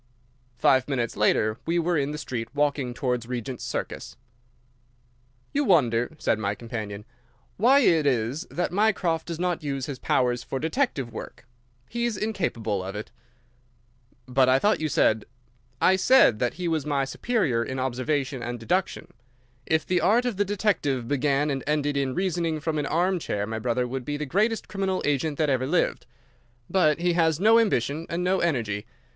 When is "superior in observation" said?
17.05-18.41